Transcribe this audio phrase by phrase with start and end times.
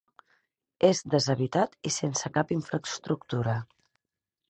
[0.89, 3.59] És deshabitat i sense cap infraestructura.